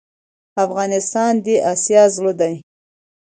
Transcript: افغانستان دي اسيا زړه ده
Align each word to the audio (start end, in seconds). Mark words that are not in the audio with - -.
افغانستان 0.65 1.33
دي 1.45 1.55
اسيا 1.73 2.03
زړه 2.15 2.33
ده 2.39 2.49